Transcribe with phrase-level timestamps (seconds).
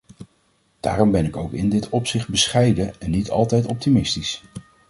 [0.79, 4.43] Daarom ben ik ook in dit opzicht bescheiden en niet altijd optimistisch.